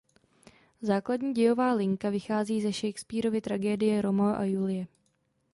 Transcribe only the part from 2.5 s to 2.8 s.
ze